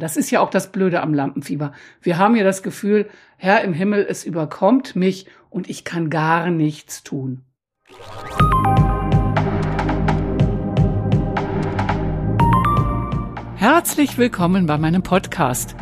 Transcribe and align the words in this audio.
Das 0.00 0.16
ist 0.16 0.30
ja 0.30 0.40
auch 0.40 0.50
das 0.50 0.72
Blöde 0.72 1.02
am 1.02 1.12
Lampenfieber. 1.12 1.72
Wir 2.00 2.16
haben 2.16 2.34
ja 2.34 2.42
das 2.42 2.62
Gefühl, 2.62 3.08
Herr 3.36 3.62
im 3.62 3.74
Himmel, 3.74 4.06
es 4.08 4.24
überkommt 4.24 4.96
mich 4.96 5.26
und 5.50 5.68
ich 5.68 5.84
kann 5.84 6.08
gar 6.08 6.50
nichts 6.50 7.02
tun. 7.02 7.42
Herzlich 13.56 14.16
willkommen 14.16 14.64
bei 14.64 14.78
meinem 14.78 15.02
Podcast. 15.02 15.76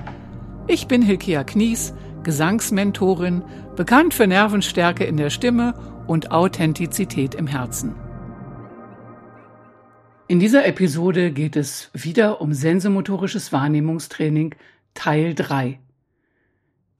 Ich 0.66 0.88
bin 0.88 1.00
Hilkia 1.00 1.44
Knies, 1.44 1.94
Gesangsmentorin, 2.24 3.44
bekannt 3.76 4.14
für 4.14 4.26
Nervenstärke 4.26 5.04
in 5.04 5.16
der 5.16 5.30
Stimme 5.30 5.74
und 6.08 6.32
Authentizität 6.32 7.36
im 7.36 7.46
Herzen. 7.46 7.94
In 10.30 10.40
dieser 10.40 10.66
Episode 10.66 11.32
geht 11.32 11.56
es 11.56 11.90
wieder 11.94 12.42
um 12.42 12.52
sensomotorisches 12.52 13.50
Wahrnehmungstraining 13.50 14.54
Teil 14.92 15.34
3. 15.34 15.80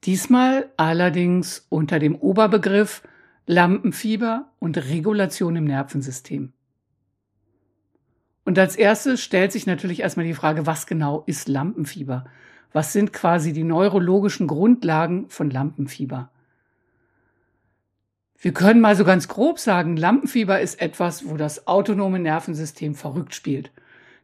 Diesmal 0.03 0.71
allerdings 0.77 1.67
unter 1.69 1.99
dem 1.99 2.15
Oberbegriff 2.15 3.03
Lampenfieber 3.45 4.49
und 4.57 4.79
Regulation 4.79 5.55
im 5.57 5.65
Nervensystem. 5.65 6.53
Und 8.45 8.57
als 8.57 8.75
erstes 8.75 9.21
stellt 9.21 9.51
sich 9.51 9.67
natürlich 9.67 9.99
erstmal 9.99 10.25
die 10.25 10.33
Frage, 10.33 10.65
was 10.65 10.87
genau 10.87 11.21
ist 11.27 11.47
Lampenfieber? 11.47 12.25
Was 12.73 12.93
sind 12.93 13.13
quasi 13.13 13.53
die 13.53 13.63
neurologischen 13.63 14.47
Grundlagen 14.47 15.29
von 15.29 15.51
Lampenfieber? 15.51 16.31
Wir 18.41 18.53
können 18.53 18.79
mal 18.79 18.95
so 18.95 19.03
ganz 19.03 19.27
grob 19.27 19.59
sagen, 19.59 19.97
Lampenfieber 19.97 20.61
ist 20.61 20.81
etwas, 20.81 21.27
wo 21.27 21.35
das 21.35 21.67
autonome 21.67 22.19
Nervensystem 22.19 22.95
verrückt 22.95 23.35
spielt. 23.35 23.69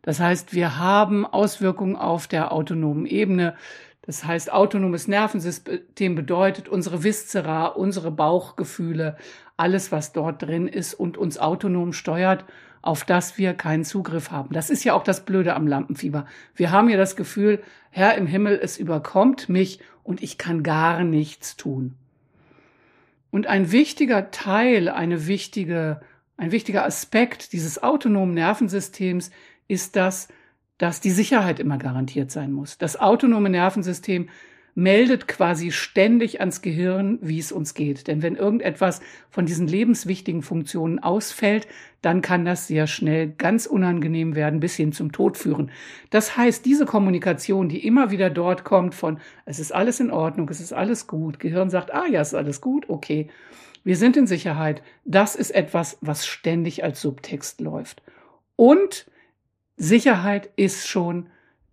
Das 0.03 0.21
heißt, 0.21 0.53
wir 0.53 0.79
haben 0.79 1.25
Auswirkungen 1.25 1.97
auf 1.97 2.25
der 2.25 2.53
autonomen 2.53 3.07
Ebene. 3.07 3.55
Das 4.03 4.23
heißt, 4.23 4.53
autonomes 4.53 5.09
Nervensystem 5.09 6.15
bedeutet 6.15 6.69
unsere 6.69 7.03
Viszera, 7.03 7.65
unsere 7.65 8.09
Bauchgefühle, 8.09 9.17
alles, 9.57 9.91
was 9.91 10.13
dort 10.13 10.43
drin 10.43 10.69
ist 10.69 10.93
und 10.93 11.17
uns 11.17 11.37
autonom 11.37 11.91
steuert, 11.91 12.45
auf 12.81 13.03
das 13.03 13.37
wir 13.37 13.53
keinen 13.53 13.83
Zugriff 13.83 14.31
haben. 14.31 14.53
Das 14.53 14.69
ist 14.69 14.85
ja 14.85 14.93
auch 14.93 15.03
das 15.03 15.25
Blöde 15.25 15.55
am 15.55 15.67
Lampenfieber. 15.67 16.25
Wir 16.53 16.71
haben 16.71 16.87
ja 16.87 16.95
das 16.95 17.17
Gefühl, 17.17 17.61
Herr 17.89 18.15
im 18.15 18.27
Himmel, 18.27 18.57
es 18.63 18.77
überkommt 18.77 19.49
mich 19.49 19.81
und 20.03 20.23
ich 20.23 20.37
kann 20.37 20.63
gar 20.63 21.03
nichts 21.03 21.57
tun. 21.57 21.95
Und 23.35 23.47
ein 23.47 23.73
wichtiger 23.73 24.31
Teil, 24.31 24.87
eine 24.87 25.27
wichtige, 25.27 25.99
ein 26.37 26.53
wichtiger 26.53 26.85
Aspekt 26.85 27.51
dieses 27.51 27.83
autonomen 27.83 28.33
Nervensystems 28.33 29.29
ist 29.67 29.97
das, 29.97 30.29
dass 30.77 31.01
die 31.01 31.11
Sicherheit 31.11 31.59
immer 31.59 31.77
garantiert 31.77 32.31
sein 32.31 32.53
muss. 32.53 32.77
Das 32.77 32.97
autonome 32.97 33.49
Nervensystem 33.49 34.29
meldet 34.75 35.29
quasi 35.29 35.71
ständig 35.71 36.41
ans 36.41 36.61
Gehirn, 36.61 37.17
wie 37.21 37.39
es 37.39 37.53
uns 37.53 37.73
geht. 37.73 38.07
Denn 38.07 38.21
wenn 38.21 38.35
irgendetwas 38.35 38.99
von 39.29 39.45
diesen 39.45 39.67
lebenswichtigen 39.67 40.41
Funktionen 40.41 40.99
ausfällt, 40.99 41.65
dann 42.01 42.21
kann 42.21 42.43
das 42.43 42.67
sehr 42.67 42.85
schnell 42.85 43.29
ganz 43.29 43.65
unangenehm 43.65 44.35
werden, 44.35 44.59
bis 44.59 44.75
hin 44.75 44.91
zum 44.91 45.13
Tod 45.13 45.37
führen. 45.37 45.71
Das 46.09 46.35
heißt, 46.35 46.65
diese 46.65 46.85
Kommunikation, 46.85 47.69
die 47.69 47.87
immer 47.87 48.11
wieder 48.11 48.29
dort 48.29 48.65
kommt 48.65 48.93
von, 48.93 49.19
es 49.45 49.59
ist 49.59 49.73
alles 49.73 50.01
in 50.01 50.11
Ordnung, 50.11 50.49
es 50.49 50.59
ist 50.59 50.73
alles 50.73 51.07
gut, 51.07 51.39
Gehirn 51.39 51.69
sagt, 51.69 51.93
ah 51.93 52.05
ja, 52.05 52.19
es 52.19 52.29
ist 52.29 52.35
alles 52.35 52.59
gut, 52.59 52.89
okay, 52.89 53.29
wir 53.85 53.95
sind 53.95 54.17
in 54.17 54.27
Sicherheit, 54.27 54.81
das 55.05 55.35
ist 55.35 55.51
etwas, 55.51 55.97
was 56.01 56.27
ständig 56.27 56.83
als 56.83 57.01
Subtext 57.01 57.61
läuft. 57.61 58.03
Und 58.57 59.09
Sicherheit 59.77 60.49
ist 60.57 60.87
schon 60.87 61.29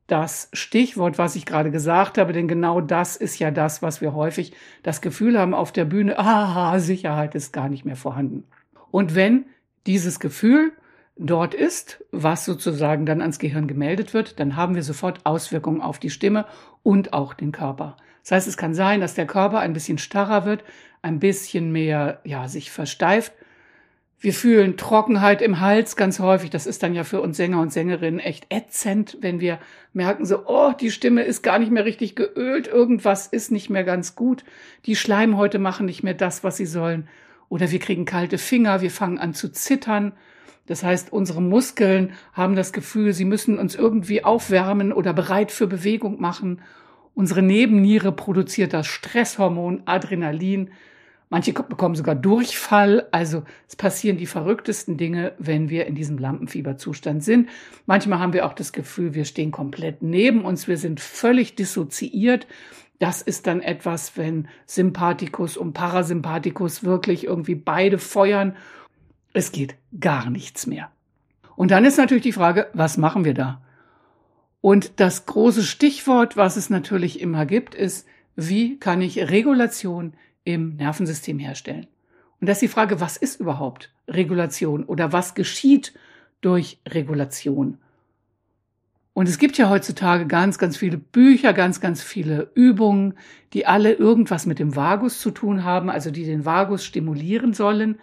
das 0.06 0.48
Stichwort, 0.52 1.18
was 1.18 1.36
ich 1.36 1.46
gerade 1.46 1.70
gesagt 1.70 2.18
habe, 2.18 2.32
denn 2.32 2.48
genau 2.48 2.80
das 2.80 3.16
ist 3.16 3.38
ja 3.38 3.50
das, 3.50 3.82
was 3.82 4.00
wir 4.00 4.14
häufig 4.14 4.52
das 4.82 5.00
Gefühl 5.00 5.38
haben 5.38 5.54
auf 5.54 5.72
der 5.72 5.84
Bühne, 5.84 6.18
aha, 6.18 6.78
Sicherheit 6.80 7.34
ist 7.34 7.52
gar 7.52 7.68
nicht 7.68 7.84
mehr 7.84 7.96
vorhanden. 7.96 8.44
Und 8.90 9.14
wenn 9.14 9.46
dieses 9.86 10.20
Gefühl 10.20 10.72
dort 11.16 11.54
ist, 11.54 12.04
was 12.10 12.44
sozusagen 12.44 13.06
dann 13.06 13.20
ans 13.20 13.38
Gehirn 13.38 13.68
gemeldet 13.68 14.14
wird, 14.14 14.40
dann 14.40 14.56
haben 14.56 14.74
wir 14.74 14.82
sofort 14.82 15.24
Auswirkungen 15.24 15.80
auf 15.80 15.98
die 15.98 16.10
Stimme 16.10 16.46
und 16.82 17.12
auch 17.12 17.34
den 17.34 17.52
Körper. 17.52 17.96
Das 18.22 18.32
heißt, 18.32 18.48
es 18.48 18.56
kann 18.56 18.74
sein, 18.74 19.00
dass 19.00 19.14
der 19.14 19.26
Körper 19.26 19.60
ein 19.60 19.72
bisschen 19.72 19.98
starrer 19.98 20.44
wird, 20.44 20.64
ein 21.00 21.18
bisschen 21.18 21.72
mehr, 21.72 22.20
ja, 22.24 22.48
sich 22.48 22.70
versteift 22.70 23.32
wir 24.22 24.32
fühlen 24.32 24.76
Trockenheit 24.76 25.42
im 25.42 25.58
Hals 25.58 25.96
ganz 25.96 26.20
häufig. 26.20 26.48
Das 26.48 26.68
ist 26.68 26.84
dann 26.84 26.94
ja 26.94 27.02
für 27.02 27.20
uns 27.20 27.36
Sänger 27.36 27.60
und 27.60 27.72
Sängerinnen 27.72 28.20
echt 28.20 28.46
ätzend, 28.50 29.18
wenn 29.20 29.40
wir 29.40 29.58
merken 29.92 30.24
so, 30.24 30.46
oh, 30.46 30.70
die 30.80 30.92
Stimme 30.92 31.22
ist 31.22 31.42
gar 31.42 31.58
nicht 31.58 31.72
mehr 31.72 31.84
richtig 31.84 32.14
geölt, 32.14 32.68
irgendwas 32.68 33.26
ist 33.26 33.50
nicht 33.50 33.68
mehr 33.68 33.82
ganz 33.82 34.14
gut. 34.14 34.44
Die 34.86 34.94
Schleimhäute 34.94 35.58
machen 35.58 35.86
nicht 35.86 36.04
mehr 36.04 36.14
das, 36.14 36.44
was 36.44 36.56
sie 36.56 36.66
sollen. 36.66 37.08
Oder 37.48 37.72
wir 37.72 37.80
kriegen 37.80 38.04
kalte 38.04 38.38
Finger, 38.38 38.80
wir 38.80 38.92
fangen 38.92 39.18
an 39.18 39.34
zu 39.34 39.50
zittern. 39.50 40.12
Das 40.66 40.84
heißt, 40.84 41.12
unsere 41.12 41.42
Muskeln 41.42 42.12
haben 42.32 42.54
das 42.54 42.72
Gefühl, 42.72 43.12
sie 43.12 43.24
müssen 43.24 43.58
uns 43.58 43.74
irgendwie 43.74 44.22
aufwärmen 44.22 44.92
oder 44.92 45.12
bereit 45.12 45.50
für 45.50 45.66
Bewegung 45.66 46.20
machen. 46.20 46.62
Unsere 47.14 47.42
Nebenniere 47.42 48.12
produziert 48.12 48.72
das 48.72 48.86
Stresshormon 48.86 49.82
Adrenalin. 49.84 50.70
Manche 51.32 51.54
bekommen 51.54 51.94
sogar 51.94 52.14
Durchfall. 52.14 53.08
Also 53.10 53.44
es 53.66 53.74
passieren 53.74 54.18
die 54.18 54.26
verrücktesten 54.26 54.98
Dinge, 54.98 55.32
wenn 55.38 55.70
wir 55.70 55.86
in 55.86 55.94
diesem 55.94 56.18
Lampenfieberzustand 56.18 57.24
sind. 57.24 57.48
Manchmal 57.86 58.18
haben 58.18 58.34
wir 58.34 58.44
auch 58.44 58.52
das 58.52 58.74
Gefühl, 58.74 59.14
wir 59.14 59.24
stehen 59.24 59.50
komplett 59.50 60.02
neben 60.02 60.44
uns, 60.44 60.68
wir 60.68 60.76
sind 60.76 61.00
völlig 61.00 61.54
dissoziiert. 61.54 62.46
Das 62.98 63.22
ist 63.22 63.46
dann 63.46 63.62
etwas, 63.62 64.18
wenn 64.18 64.46
Sympathikus 64.66 65.56
und 65.56 65.72
Parasympathikus 65.72 66.84
wirklich 66.84 67.24
irgendwie 67.24 67.54
beide 67.54 67.96
feuern. 67.96 68.54
Es 69.32 69.52
geht 69.52 69.76
gar 69.98 70.28
nichts 70.28 70.66
mehr. 70.66 70.90
Und 71.56 71.70
dann 71.70 71.86
ist 71.86 71.96
natürlich 71.96 72.24
die 72.24 72.32
Frage, 72.32 72.66
was 72.74 72.98
machen 72.98 73.24
wir 73.24 73.32
da? 73.32 73.62
Und 74.60 75.00
das 75.00 75.24
große 75.24 75.62
Stichwort, 75.62 76.36
was 76.36 76.58
es 76.58 76.68
natürlich 76.68 77.20
immer 77.22 77.46
gibt, 77.46 77.74
ist, 77.74 78.06
wie 78.36 78.78
kann 78.78 79.00
ich 79.00 79.30
Regulation 79.30 80.12
im 80.44 80.76
Nervensystem 80.76 81.38
herstellen. 81.38 81.86
Und 82.40 82.48
das 82.48 82.56
ist 82.56 82.62
die 82.62 82.68
Frage, 82.68 83.00
was 83.00 83.16
ist 83.16 83.40
überhaupt 83.40 83.92
Regulation 84.08 84.84
oder 84.84 85.12
was 85.12 85.34
geschieht 85.34 85.94
durch 86.40 86.80
Regulation? 86.88 87.78
Und 89.14 89.28
es 89.28 89.38
gibt 89.38 89.58
ja 89.58 89.68
heutzutage 89.68 90.26
ganz, 90.26 90.58
ganz 90.58 90.76
viele 90.76 90.96
Bücher, 90.96 91.52
ganz, 91.52 91.80
ganz 91.80 92.02
viele 92.02 92.50
Übungen, 92.54 93.14
die 93.52 93.66
alle 93.66 93.92
irgendwas 93.92 94.46
mit 94.46 94.58
dem 94.58 94.74
Vagus 94.74 95.20
zu 95.20 95.30
tun 95.30 95.64
haben, 95.64 95.90
also 95.90 96.10
die 96.10 96.24
den 96.24 96.46
Vagus 96.46 96.84
stimulieren 96.84 97.52
sollen. 97.52 98.00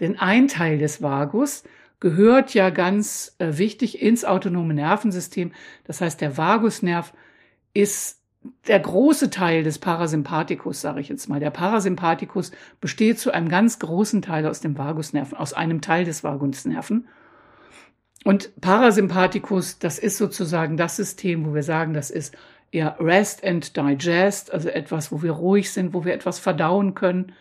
Denn 0.00 0.18
ein 0.18 0.48
Teil 0.48 0.78
des 0.78 1.02
Vagus 1.02 1.62
gehört 2.00 2.54
ja 2.54 2.70
ganz 2.70 3.36
äh, 3.38 3.58
wichtig 3.58 4.00
ins 4.00 4.24
autonome 4.24 4.74
Nervensystem. 4.74 5.52
Das 5.84 6.00
heißt, 6.00 6.20
der 6.20 6.36
Vagusnerv 6.36 7.12
ist 7.74 8.22
der 8.66 8.80
große 8.80 9.30
Teil 9.30 9.62
des 9.62 9.78
Parasympathikus, 9.78 10.80
sage 10.80 11.00
ich 11.00 11.08
jetzt 11.08 11.28
mal, 11.28 11.40
der 11.40 11.50
Parasympathikus 11.50 12.52
besteht 12.80 13.18
zu 13.18 13.32
einem 13.32 13.48
ganz 13.48 13.78
großen 13.78 14.22
Teil 14.22 14.46
aus 14.46 14.60
dem 14.60 14.76
Vagusnerven, 14.76 15.36
aus 15.36 15.52
einem 15.52 15.80
Teil 15.80 16.04
des 16.04 16.24
Vagusnerven. 16.24 17.08
Und 18.24 18.60
Parasympathikus, 18.60 19.78
das 19.78 19.98
ist 19.98 20.18
sozusagen 20.18 20.76
das 20.76 20.96
System, 20.96 21.46
wo 21.46 21.54
wir 21.54 21.62
sagen, 21.62 21.94
das 21.94 22.10
ist 22.10 22.36
eher 22.72 22.96
Rest 22.98 23.44
and 23.44 23.76
Digest, 23.76 24.52
also 24.52 24.68
etwas, 24.68 25.12
wo 25.12 25.22
wir 25.22 25.32
ruhig 25.32 25.70
sind, 25.70 25.94
wo 25.94 26.04
wir 26.04 26.14
etwas 26.14 26.38
verdauen 26.38 26.94
können 26.94 27.32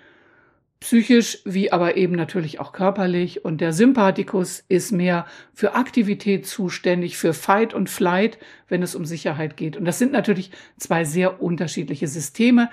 psychisch 0.85 1.39
wie 1.45 1.71
aber 1.71 1.97
eben 1.97 2.13
natürlich 2.13 2.59
auch 2.59 2.71
körperlich. 2.71 3.43
Und 3.43 3.59
der 3.59 3.73
Sympathikus 3.73 4.63
ist 4.69 4.91
mehr 4.91 5.25
für 5.51 5.73
Aktivität 5.73 6.45
zuständig, 6.45 7.17
für 7.17 7.33
Fight 7.33 7.73
und 7.73 7.89
Flight, 7.89 8.37
wenn 8.67 8.83
es 8.83 8.93
um 8.93 9.03
Sicherheit 9.03 9.57
geht. 9.57 9.77
Und 9.77 9.85
das 9.85 9.97
sind 9.97 10.11
natürlich 10.11 10.51
zwei 10.77 11.03
sehr 11.03 11.41
unterschiedliche 11.41 12.07
Systeme, 12.07 12.69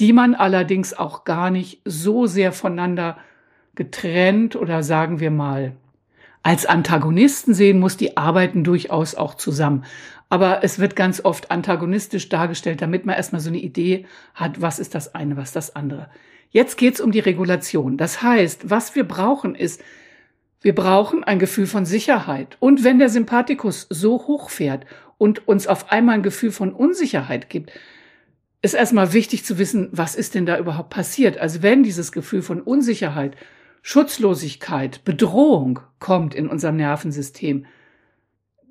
die 0.00 0.14
man 0.14 0.34
allerdings 0.34 0.94
auch 0.94 1.24
gar 1.24 1.50
nicht 1.50 1.82
so 1.84 2.26
sehr 2.26 2.52
voneinander 2.52 3.18
getrennt 3.74 4.56
oder 4.56 4.82
sagen 4.82 5.20
wir 5.20 5.30
mal 5.30 5.76
als 6.42 6.64
Antagonisten 6.64 7.52
sehen 7.52 7.78
muss, 7.78 7.98
die 7.98 8.16
arbeiten 8.16 8.64
durchaus 8.64 9.14
auch 9.14 9.34
zusammen. 9.34 9.84
Aber 10.30 10.62
es 10.62 10.78
wird 10.78 10.96
ganz 10.96 11.22
oft 11.22 11.50
antagonistisch 11.50 12.28
dargestellt, 12.28 12.80
damit 12.80 13.04
man 13.04 13.16
erstmal 13.16 13.40
so 13.40 13.50
eine 13.50 13.58
Idee 13.58 14.06
hat, 14.32 14.62
was 14.62 14.78
ist 14.78 14.94
das 14.94 15.14
eine, 15.14 15.36
was 15.36 15.52
das 15.52 15.74
andere. 15.76 16.08
Jetzt 16.50 16.78
geht's 16.78 17.00
um 17.00 17.10
die 17.10 17.18
Regulation. 17.18 17.96
Das 17.96 18.22
heißt, 18.22 18.70
was 18.70 18.94
wir 18.94 19.04
brauchen 19.04 19.54
ist, 19.54 19.82
wir 20.62 20.74
brauchen 20.74 21.24
ein 21.24 21.40
Gefühl 21.40 21.66
von 21.66 21.84
Sicherheit. 21.84 22.56
Und 22.60 22.84
wenn 22.84 22.98
der 22.98 23.08
Sympathikus 23.08 23.86
so 23.90 24.26
hoch 24.26 24.50
fährt 24.50 24.86
und 25.18 25.48
uns 25.48 25.66
auf 25.66 25.90
einmal 25.90 26.16
ein 26.16 26.22
Gefühl 26.22 26.52
von 26.52 26.72
Unsicherheit 26.72 27.50
gibt, 27.50 27.72
ist 28.62 28.74
erstmal 28.74 29.12
wichtig 29.12 29.44
zu 29.44 29.58
wissen, 29.58 29.88
was 29.90 30.14
ist 30.14 30.34
denn 30.34 30.46
da 30.46 30.58
überhaupt 30.58 30.90
passiert. 30.90 31.38
Also 31.38 31.62
wenn 31.62 31.82
dieses 31.82 32.12
Gefühl 32.12 32.42
von 32.42 32.60
Unsicherheit, 32.60 33.36
Schutzlosigkeit, 33.82 35.02
Bedrohung 35.04 35.80
kommt 35.98 36.34
in 36.34 36.46
unserem 36.46 36.76
Nervensystem, 36.76 37.64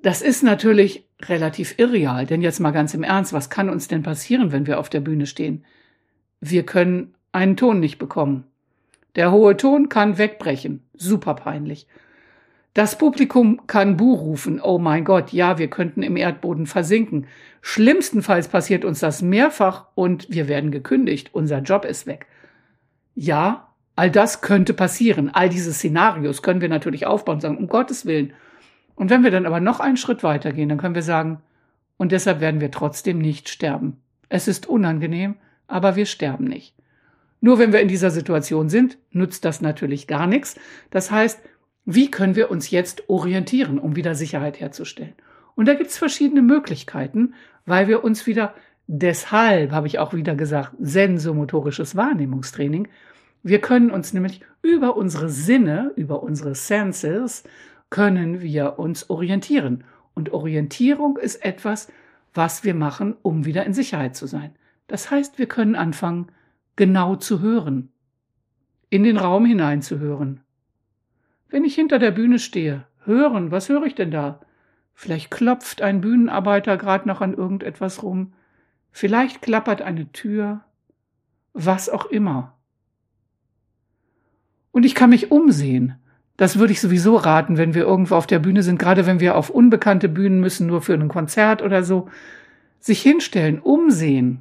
Das 0.02 0.22
ist 0.22 0.42
natürlich 0.42 1.06
relativ 1.22 1.78
irreal, 1.78 2.24
denn 2.26 2.40
jetzt 2.40 2.60
mal 2.60 2.70
ganz 2.70 2.94
im 2.94 3.02
Ernst, 3.02 3.32
was 3.32 3.50
kann 3.50 3.68
uns 3.68 3.88
denn 3.88 4.02
passieren, 4.02 4.52
wenn 4.52 4.66
wir 4.66 4.78
auf 4.78 4.88
der 4.88 5.00
Bühne 5.00 5.26
stehen? 5.26 5.64
Wir 6.40 6.64
können 6.64 7.14
einen 7.32 7.56
Ton 7.56 7.80
nicht 7.80 7.98
bekommen. 7.98 8.44
Der 9.16 9.30
hohe 9.30 9.56
Ton 9.56 9.88
kann 9.88 10.18
wegbrechen. 10.18 10.82
Super 10.94 11.34
peinlich. 11.34 11.86
Das 12.72 12.96
Publikum 12.96 13.66
kann 13.66 13.96
Buh 13.96 14.14
rufen. 14.14 14.60
Oh 14.62 14.78
mein 14.78 15.04
Gott, 15.04 15.32
ja, 15.32 15.58
wir 15.58 15.68
könnten 15.68 16.02
im 16.02 16.16
Erdboden 16.16 16.66
versinken. 16.66 17.26
Schlimmstenfalls 17.60 18.48
passiert 18.48 18.84
uns 18.84 19.00
das 19.00 19.22
mehrfach 19.22 19.86
und 19.96 20.30
wir 20.30 20.46
werden 20.46 20.70
gekündigt. 20.70 21.30
Unser 21.32 21.58
Job 21.58 21.84
ist 21.84 22.06
weg. 22.06 22.26
Ja, 23.14 23.74
all 23.96 24.10
das 24.10 24.40
könnte 24.40 24.72
passieren. 24.72 25.30
All 25.30 25.48
diese 25.48 25.72
Szenarios 25.72 26.42
können 26.42 26.60
wir 26.60 26.68
natürlich 26.68 27.06
aufbauen 27.06 27.36
und 27.36 27.40
sagen, 27.40 27.58
um 27.58 27.66
Gottes 27.66 28.06
Willen. 28.06 28.32
Und 29.00 29.08
wenn 29.08 29.24
wir 29.24 29.30
dann 29.30 29.46
aber 29.46 29.60
noch 29.60 29.80
einen 29.80 29.96
Schritt 29.96 30.22
weitergehen, 30.22 30.68
dann 30.68 30.76
können 30.76 30.94
wir 30.94 31.02
sagen, 31.02 31.40
und 31.96 32.12
deshalb 32.12 32.40
werden 32.40 32.60
wir 32.60 32.70
trotzdem 32.70 33.18
nicht 33.18 33.48
sterben. 33.48 33.96
Es 34.28 34.46
ist 34.46 34.66
unangenehm, 34.66 35.36
aber 35.68 35.96
wir 35.96 36.04
sterben 36.04 36.44
nicht. 36.44 36.74
Nur 37.40 37.58
wenn 37.58 37.72
wir 37.72 37.80
in 37.80 37.88
dieser 37.88 38.10
Situation 38.10 38.68
sind, 38.68 38.98
nützt 39.10 39.46
das 39.46 39.62
natürlich 39.62 40.06
gar 40.06 40.26
nichts. 40.26 40.60
Das 40.90 41.10
heißt, 41.10 41.40
wie 41.86 42.10
können 42.10 42.36
wir 42.36 42.50
uns 42.50 42.70
jetzt 42.70 43.08
orientieren, 43.08 43.78
um 43.78 43.96
wieder 43.96 44.14
Sicherheit 44.14 44.60
herzustellen? 44.60 45.14
Und 45.54 45.66
da 45.66 45.72
gibt 45.72 45.88
es 45.88 45.96
verschiedene 45.96 46.42
Möglichkeiten, 46.42 47.32
weil 47.64 47.88
wir 47.88 48.04
uns 48.04 48.26
wieder, 48.26 48.52
deshalb 48.86 49.70
habe 49.70 49.86
ich 49.86 49.98
auch 49.98 50.12
wieder 50.12 50.34
gesagt, 50.34 50.74
sensomotorisches 50.78 51.96
Wahrnehmungstraining, 51.96 52.86
wir 53.42 53.62
können 53.62 53.90
uns 53.90 54.12
nämlich 54.12 54.42
über 54.60 54.98
unsere 54.98 55.30
Sinne, 55.30 55.90
über 55.96 56.22
unsere 56.22 56.54
Senses, 56.54 57.44
können 57.90 58.40
wir 58.40 58.78
uns 58.78 59.10
orientieren. 59.10 59.84
Und 60.14 60.32
Orientierung 60.32 61.16
ist 61.16 61.44
etwas, 61.44 61.88
was 62.32 62.64
wir 62.64 62.74
machen, 62.74 63.16
um 63.22 63.44
wieder 63.44 63.66
in 63.66 63.74
Sicherheit 63.74 64.16
zu 64.16 64.26
sein. 64.26 64.54
Das 64.86 65.10
heißt, 65.10 65.38
wir 65.38 65.46
können 65.46 65.76
anfangen, 65.76 66.28
genau 66.76 67.16
zu 67.16 67.40
hören, 67.40 67.92
in 68.88 69.02
den 69.02 69.16
Raum 69.16 69.44
hineinzuhören. 69.44 70.40
Wenn 71.48 71.64
ich 71.64 71.74
hinter 71.74 71.98
der 71.98 72.10
Bühne 72.10 72.38
stehe, 72.38 72.86
hören, 73.04 73.50
was 73.50 73.68
höre 73.68 73.84
ich 73.84 73.94
denn 73.94 74.10
da? 74.10 74.40
Vielleicht 74.94 75.30
klopft 75.30 75.82
ein 75.82 76.00
Bühnenarbeiter 76.00 76.76
gerade 76.76 77.08
noch 77.08 77.20
an 77.20 77.34
irgendetwas 77.34 78.02
rum, 78.02 78.32
vielleicht 78.90 79.42
klappert 79.42 79.82
eine 79.82 80.10
Tür, 80.12 80.64
was 81.52 81.88
auch 81.88 82.06
immer. 82.06 82.56
Und 84.72 84.84
ich 84.84 84.94
kann 84.94 85.10
mich 85.10 85.30
umsehen. 85.30 85.99
Das 86.40 86.58
würde 86.58 86.72
ich 86.72 86.80
sowieso 86.80 87.16
raten, 87.16 87.58
wenn 87.58 87.74
wir 87.74 87.82
irgendwo 87.82 88.14
auf 88.14 88.26
der 88.26 88.38
Bühne 88.38 88.62
sind, 88.62 88.78
gerade 88.78 89.04
wenn 89.04 89.20
wir 89.20 89.36
auf 89.36 89.50
unbekannte 89.50 90.08
Bühnen 90.08 90.40
müssen, 90.40 90.66
nur 90.66 90.80
für 90.80 90.94
ein 90.94 91.08
Konzert 91.08 91.60
oder 91.60 91.82
so. 91.82 92.08
Sich 92.78 93.02
hinstellen, 93.02 93.58
umsehen. 93.60 94.40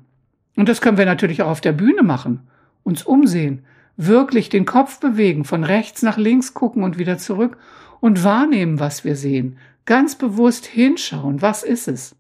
Und 0.55 0.69
das 0.69 0.79
können 0.79 0.97
wir 0.97 1.05
natürlich 1.05 1.41
auch 1.41 1.49
auf 1.49 1.59
der 1.59 1.73
Bühne 1.73 2.01
machen. 2.01 2.47
Uns 2.83 3.03
umsehen, 3.03 3.65
wirklich 3.97 4.47
den 4.47 4.63
Kopf 4.63 5.01
bewegen, 5.01 5.43
von 5.43 5.65
rechts 5.65 6.01
nach 6.01 6.15
links 6.15 6.53
gucken 6.53 6.83
und 6.83 6.97
wieder 6.97 7.17
zurück 7.17 7.57
und 7.99 8.23
wahrnehmen, 8.23 8.79
was 8.79 9.03
wir 9.03 9.17
sehen. 9.17 9.57
Ganz 9.83 10.17
bewusst 10.17 10.67
hinschauen, 10.67 11.41
was 11.41 11.63
ist 11.63 11.89
es? 11.89 12.15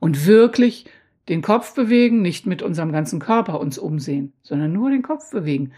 Und 0.00 0.26
wirklich 0.26 0.86
den 1.28 1.40
Kopf 1.40 1.72
bewegen, 1.76 2.20
nicht 2.20 2.46
mit 2.46 2.62
unserem 2.62 2.90
ganzen 2.90 3.20
Körper 3.20 3.60
uns 3.60 3.78
umsehen, 3.78 4.32
sondern 4.42 4.72
nur 4.72 4.90
den 4.90 5.02
Kopf 5.02 5.30
bewegen. 5.30 5.70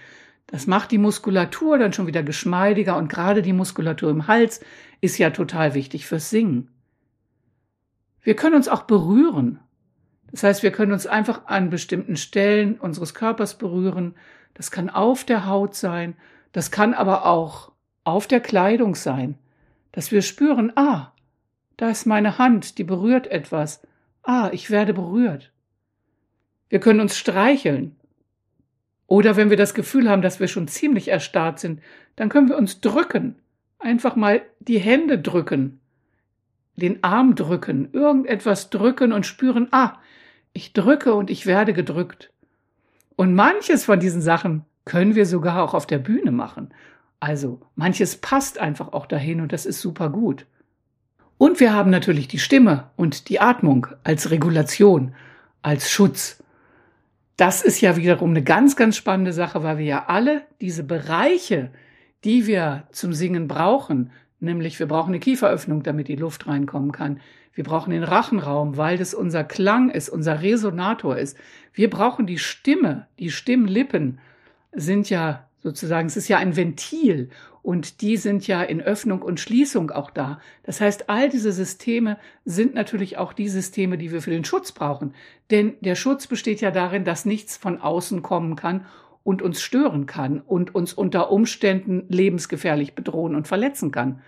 Das 0.49 0.67
macht 0.67 0.91
die 0.91 0.99
Muskulatur 0.99 1.79
dann 1.79 1.93
schon 1.93 2.07
wieder 2.07 2.23
geschmeidiger 2.23 2.97
und 2.97 3.09
gerade 3.09 3.43
die 3.43 3.53
Muskulatur 3.53 4.11
im 4.11 4.27
Hals 4.27 4.61
ist 5.01 5.19
ja 5.19 5.31
total 5.31 5.75
wichtig 5.75 6.07
fürs 6.07 6.31
Singen. 6.31 6.71
Wir 8.23 8.35
können 8.35 8.57
uns 8.57 8.69
auch 8.69 8.83
berühren. 8.83 9.61
Das 10.31 10.43
heißt, 10.43 10.63
wir 10.63 10.73
können 10.73 10.93
uns 10.93 11.07
einfach 11.07 11.47
an 11.47 11.71
bestimmten 11.71 12.17
Stellen 12.17 12.79
unseres 12.79 13.15
Körpers 13.15 13.57
berühren. 13.57 14.15
Das 14.55 14.71
kann 14.71 14.91
auf 14.91 15.25
der 15.25 15.47
Haut 15.47 15.75
sein, 15.75 16.17
das 16.53 16.71
kann 16.71 16.95
aber 16.95 17.27
auch 17.27 17.73
auf 18.05 18.27
der 18.27 18.41
Kleidung 18.41 18.95
sein, 18.95 19.37
dass 19.93 20.11
wir 20.11 20.23
spüren, 20.23 20.73
ah, 20.77 21.13
da 21.77 21.91
ist 21.91 22.07
meine 22.07 22.39
Hand, 22.39 22.79
die 22.79 22.85
berührt 22.85 23.27
etwas. 23.27 23.87
Ah, 24.23 24.49
ich 24.53 24.71
werde 24.71 24.95
berührt. 24.95 25.53
Wir 26.71 26.81
können 26.81 27.01
uns 27.01 27.17
streicheln. 27.17 27.97
Oder 29.09 29.37
wenn 29.37 29.51
wir 29.51 29.57
das 29.57 29.75
Gefühl 29.75 30.09
haben, 30.09 30.23
dass 30.23 30.39
wir 30.39 30.47
schon 30.47 30.69
ziemlich 30.69 31.09
erstarrt 31.09 31.59
sind, 31.59 31.81
dann 32.15 32.29
können 32.29 32.49
wir 32.49 32.59
uns 32.59 32.81
drücken. 32.81 33.37
Einfach 33.81 34.15
mal 34.15 34.43
die 34.61 34.79
Hände 34.79 35.19
drücken, 35.19 35.81
den 36.77 37.03
Arm 37.03 37.35
drücken, 37.35 37.89
irgendetwas 37.93 38.71
drücken 38.71 39.13
und 39.13 39.27
spüren, 39.27 39.69
ah, 39.73 39.95
ich 40.53 40.75
drücke 40.75 41.15
und 41.15 41.31
ich 41.31 41.47
werde 41.47 41.73
gedrückt. 41.73 42.31
Und 43.17 43.35
manches 43.35 43.85
von 43.87 43.99
diesen 43.99 44.21
Sachen 44.21 44.65
können 44.85 45.15
wir 45.15 45.27
sogar 45.27 45.63
auch 45.63 45.75
auf 45.75 45.87
der 45.87 45.99
Bühne 45.99 46.31
machen. 46.31 46.69
Also 47.19 47.61
manches 47.77 48.17
passt 48.17 48.59
einfach 48.59 48.93
auch 48.93 49.07
dahin 49.07 49.41
und 49.41 49.53
das 49.53 49.65
ist 49.67 49.81
super 49.81 50.11
gut. 50.11 50.47
Und 51.39 51.61
wir 51.61 51.73
haben 51.73 51.91
natürlich 51.91 52.29
die 52.29 52.39
Stimme 52.39 52.91
und 52.97 53.29
die 53.29 53.41
Atmung 53.41 53.87
als 54.05 54.31
Regulation, 54.31 55.15
als 55.63 55.91
Schutz. 55.91 56.43
Das 57.39 57.63
ist 57.63 57.81
ja 57.81 57.97
wiederum 57.97 58.31
eine 58.31 58.43
ganz, 58.43 58.75
ganz 58.75 58.97
spannende 58.97 59.33
Sache, 59.33 59.63
weil 59.63 59.79
wir 59.79 59.85
ja 59.85 60.07
alle 60.07 60.43
diese 60.61 60.83
Bereiche, 60.83 61.71
die 62.25 62.49
wir 62.49 62.89
zum 62.91 63.13
Singen 63.13 63.47
brauchen, 63.47 64.11
nämlich 64.41 64.81
wir 64.81 64.89
brauchen 64.89 65.11
eine 65.11 65.21
Kieferöffnung, 65.21 65.85
damit 65.85 66.09
die 66.09 66.17
Luft 66.17 66.49
reinkommen 66.49 66.91
kann. 66.91 67.21
Wir 67.55 67.63
brauchen 67.63 67.93
den 67.93 68.03
Rachenraum, 68.03 68.77
weil 68.77 68.99
das 68.99 69.15
unser 69.15 69.45
Klang 69.45 69.89
ist, 69.89 70.09
unser 70.09 70.43
Resonator 70.43 71.17
ist. 71.17 71.39
Wir 71.73 71.89
brauchen 71.89 72.27
die 72.27 72.39
Stimme, 72.39 73.07
die 73.21 73.31
Stimmlippen 73.31 74.19
sind 74.73 75.09
ja 75.09 75.48
sozusagen, 75.69 76.09
es 76.09 76.17
ist 76.17 76.29
ja 76.29 76.39
ein 76.39 76.57
Ventil 76.57 77.29
und 77.63 78.01
die 78.01 78.17
sind 78.17 78.47
ja 78.47 78.63
in 78.63 78.81
Öffnung 78.81 79.21
und 79.21 79.41
Schließung 79.41 79.91
auch 79.91 80.11
da. 80.11 80.41
Das 80.63 80.81
heißt, 80.81 81.11
all 81.11 81.29
diese 81.29 81.53
Systeme 81.53 82.19
sind 82.47 82.75
natürlich 82.75 83.19
auch 83.19 83.35
die 83.35 83.49
Systeme, 83.49 83.99
die 83.99 84.11
wir 84.11 84.23
für 84.23 84.31
den 84.31 84.45
Schutz 84.45 84.73
brauchen. 84.73 85.15
Denn 85.51 85.75
der 85.81 85.95
Schutz 85.95 86.27
besteht 86.27 86.63
ja 86.63 86.71
darin, 86.71 87.05
dass 87.05 87.27
nichts 87.27 87.57
von 87.57 87.79
außen 87.81 88.23
kommen 88.23 88.57
kann 88.57 88.87
und 89.23 89.43
uns 89.43 89.61
stören 89.61 90.07
kann 90.07 90.41
und 90.41 90.75
uns 90.75 90.95
unter 90.95 91.31
Umständen 91.31 92.07
lebensgefährlich 92.09 92.95
bedrohen 92.95 93.35
und 93.35 93.47
verletzen 93.47 93.91
kann. 93.91 94.23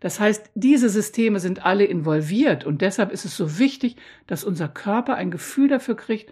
Das 0.00 0.20
heißt, 0.20 0.50
diese 0.54 0.90
Systeme 0.90 1.40
sind 1.40 1.64
alle 1.64 1.84
involviert 1.84 2.64
und 2.64 2.82
deshalb 2.82 3.12
ist 3.12 3.24
es 3.24 3.36
so 3.36 3.58
wichtig, 3.58 3.96
dass 4.26 4.44
unser 4.44 4.68
Körper 4.68 5.14
ein 5.14 5.30
Gefühl 5.30 5.68
dafür 5.68 5.96
kriegt, 5.96 6.30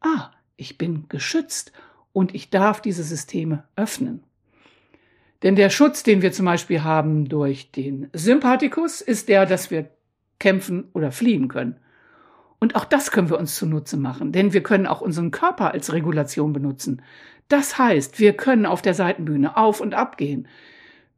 ah, 0.00 0.30
ich 0.56 0.76
bin 0.76 1.06
geschützt 1.08 1.72
und 2.12 2.34
ich 2.34 2.50
darf 2.50 2.80
diese 2.80 3.02
Systeme 3.02 3.64
öffnen. 3.76 4.22
Denn 5.42 5.56
der 5.56 5.70
Schutz, 5.70 6.02
den 6.02 6.22
wir 6.22 6.32
zum 6.32 6.46
Beispiel 6.46 6.84
haben 6.84 7.28
durch 7.28 7.70
den 7.72 8.08
Sympathikus, 8.12 9.00
ist 9.00 9.28
der, 9.28 9.44
dass 9.44 9.70
wir 9.70 9.90
kämpfen 10.38 10.88
oder 10.92 11.10
fliehen 11.10 11.48
können. 11.48 11.76
Und 12.60 12.76
auch 12.76 12.84
das 12.84 13.10
können 13.10 13.28
wir 13.28 13.38
uns 13.38 13.56
zunutze 13.56 13.96
machen, 13.96 14.30
denn 14.30 14.52
wir 14.52 14.62
können 14.62 14.86
auch 14.86 15.00
unseren 15.00 15.32
Körper 15.32 15.72
als 15.72 15.92
Regulation 15.92 16.52
benutzen. 16.52 17.02
Das 17.48 17.76
heißt, 17.76 18.20
wir 18.20 18.34
können 18.34 18.66
auf 18.66 18.82
der 18.82 18.94
Seitenbühne 18.94 19.56
auf 19.56 19.80
und 19.80 19.94
ab 19.94 20.16
gehen. 20.16 20.46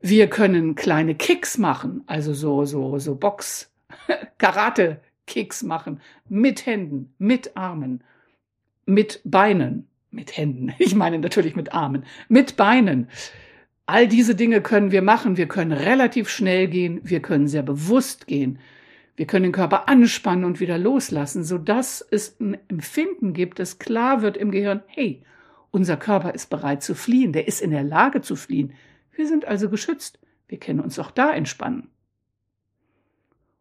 Wir 0.00 0.28
können 0.28 0.74
kleine 0.74 1.14
Kicks 1.14 1.58
machen, 1.58 2.02
also 2.06 2.32
so, 2.32 2.64
so, 2.64 2.98
so 2.98 3.14
Box, 3.14 3.70
Karate-Kicks 4.38 5.62
machen. 5.62 6.00
Mit 6.28 6.64
Händen, 6.64 7.14
mit 7.18 7.56
Armen, 7.56 8.02
mit 8.86 9.20
Beinen, 9.24 9.88
mit 10.14 10.36
Händen. 10.36 10.72
Ich 10.78 10.94
meine 10.94 11.18
natürlich 11.18 11.56
mit 11.56 11.74
Armen, 11.74 12.04
mit 12.28 12.56
Beinen. 12.56 13.08
All 13.86 14.08
diese 14.08 14.34
Dinge 14.34 14.62
können 14.62 14.92
wir 14.92 15.02
machen. 15.02 15.36
Wir 15.36 15.46
können 15.46 15.72
relativ 15.72 16.28
schnell 16.28 16.68
gehen. 16.68 17.00
Wir 17.02 17.20
können 17.20 17.48
sehr 17.48 17.62
bewusst 17.62 18.26
gehen. 18.26 18.58
Wir 19.16 19.26
können 19.26 19.44
den 19.44 19.52
Körper 19.52 19.88
anspannen 19.88 20.44
und 20.44 20.60
wieder 20.60 20.78
loslassen, 20.78 21.44
sodass 21.44 22.04
es 22.10 22.40
ein 22.40 22.56
Empfinden 22.68 23.32
gibt, 23.32 23.58
das 23.58 23.78
klar 23.78 24.22
wird 24.22 24.36
im 24.36 24.50
Gehirn, 24.50 24.82
hey, 24.86 25.22
unser 25.70 25.96
Körper 25.96 26.34
ist 26.34 26.50
bereit 26.50 26.82
zu 26.82 26.94
fliehen, 26.94 27.32
der 27.32 27.46
ist 27.46 27.60
in 27.60 27.70
der 27.70 27.84
Lage 27.84 28.22
zu 28.22 28.34
fliehen. 28.34 28.74
Wir 29.12 29.28
sind 29.28 29.44
also 29.44 29.68
geschützt. 29.68 30.18
Wir 30.48 30.58
können 30.58 30.80
uns 30.80 30.98
auch 30.98 31.10
da 31.10 31.32
entspannen. 31.32 31.88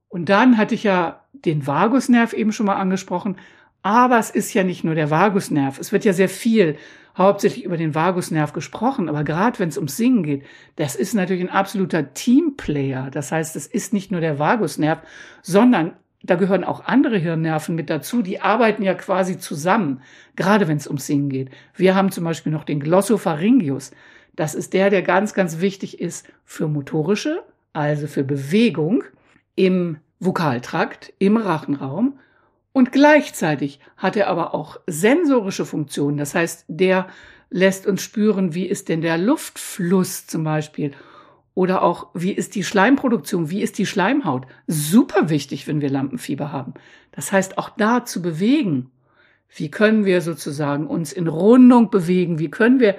Und 0.09 0.29
dann 0.29 0.57
hatte 0.57 0.75
ich 0.75 0.83
ja 0.83 1.23
den 1.33 1.65
Vagusnerv 1.65 2.33
eben 2.33 2.51
schon 2.51 2.67
mal 2.67 2.75
angesprochen. 2.75 3.37
Aber 3.83 4.17
es 4.17 4.29
ist 4.29 4.53
ja 4.53 4.63
nicht 4.63 4.83
nur 4.83 4.95
der 4.95 5.11
Vagusnerv. 5.11 5.77
Es 5.77 5.91
wird 5.91 6.05
ja 6.05 6.13
sehr 6.13 6.29
viel 6.29 6.77
hauptsächlich 7.17 7.65
über 7.65 7.77
den 7.77 7.93
Vagusnerv 7.93 8.53
gesprochen. 8.53 9.09
Aber 9.09 9.23
gerade 9.23 9.59
wenn 9.59 9.69
es 9.69 9.77
ums 9.77 9.97
Singen 9.97 10.23
geht, 10.23 10.43
das 10.77 10.95
ist 10.95 11.13
natürlich 11.13 11.43
ein 11.43 11.49
absoluter 11.49 12.13
Teamplayer. 12.13 13.11
Das 13.11 13.31
heißt, 13.31 13.55
es 13.55 13.67
ist 13.67 13.93
nicht 13.93 14.11
nur 14.11 14.21
der 14.21 14.39
Vagusnerv, 14.39 14.99
sondern 15.41 15.93
da 16.23 16.35
gehören 16.35 16.63
auch 16.63 16.85
andere 16.85 17.17
Hirnnerven 17.17 17.75
mit 17.75 17.89
dazu. 17.89 18.21
Die 18.21 18.39
arbeiten 18.39 18.81
ja 18.83 18.93
quasi 18.93 19.37
zusammen, 19.37 20.01
gerade 20.37 20.69
wenn 20.69 20.77
es 20.77 20.87
ums 20.87 21.05
Singen 21.05 21.29
geht. 21.29 21.49
Wir 21.75 21.95
haben 21.95 22.11
zum 22.11 22.23
Beispiel 22.23 22.53
noch 22.53 22.63
den 22.63 22.79
Glossopharyngeus. 22.79 23.91
Das 24.35 24.55
ist 24.55 24.73
der, 24.73 24.89
der 24.89 25.01
ganz, 25.01 25.33
ganz 25.33 25.59
wichtig 25.59 25.99
ist 25.99 26.25
für 26.45 26.69
motorische, 26.69 27.43
also 27.73 28.07
für 28.07 28.23
Bewegung 28.23 29.03
im 29.55 29.97
Vokaltrakt 30.19 31.13
im 31.19 31.35
Rachenraum 31.35 32.17
und 32.73 32.91
gleichzeitig 32.91 33.79
hat 33.95 34.17
er 34.17 34.27
aber 34.27 34.53
auch 34.53 34.79
sensorische 34.87 35.65
Funktionen. 35.65 36.17
Das 36.17 36.35
heißt, 36.35 36.65
der 36.67 37.07
lässt 37.49 37.85
uns 37.85 38.01
spüren, 38.01 38.55
wie 38.55 38.65
ist 38.65 38.89
denn 38.89 39.01
der 39.01 39.17
Luftfluss 39.17 40.25
zum 40.25 40.43
Beispiel 40.43 40.91
oder 41.53 41.83
auch 41.83 42.07
wie 42.15 42.31
ist 42.31 42.55
die 42.55 42.63
Schleimproduktion, 42.63 43.51
wie 43.51 43.61
ist 43.61 43.77
die 43.77 43.85
Schleimhaut. 43.85 44.47
Super 44.65 45.29
wichtig, 45.29 45.67
wenn 45.67 45.81
wir 45.81 45.89
Lampenfieber 45.91 46.51
haben. 46.51 46.73
Das 47.11 47.31
heißt, 47.31 47.59
auch 47.59 47.69
da 47.69 48.05
zu 48.05 48.23
bewegen. 48.23 48.89
Wie 49.55 49.69
können 49.69 50.03
wir 50.03 50.21
sozusagen 50.21 50.87
uns 50.87 51.13
in 51.13 51.27
Rundung 51.27 51.91
bewegen? 51.91 52.39
Wie 52.39 52.49
können 52.49 52.79
wir 52.79 52.95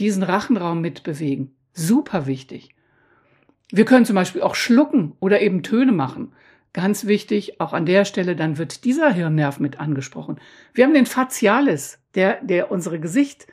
diesen 0.00 0.24
Rachenraum 0.24 0.80
mitbewegen? 0.80 1.54
Super 1.72 2.26
wichtig. 2.26 2.70
Wir 3.70 3.84
können 3.84 4.04
zum 4.04 4.16
Beispiel 4.16 4.42
auch 4.42 4.56
schlucken 4.56 5.12
oder 5.20 5.40
eben 5.40 5.62
Töne 5.62 5.92
machen. 5.92 6.32
Ganz 6.72 7.06
wichtig, 7.06 7.60
auch 7.60 7.74
an 7.74 7.84
der 7.84 8.04
Stelle, 8.04 8.34
dann 8.34 8.56
wird 8.56 8.84
dieser 8.84 9.12
Hirnnerv 9.12 9.60
mit 9.60 9.78
angesprochen. 9.78 10.40
Wir 10.72 10.84
haben 10.84 10.94
den 10.94 11.06
Facialis, 11.06 11.98
der, 12.14 12.42
der 12.42 12.70
unsere 12.70 12.98
Gesicht, 12.98 13.46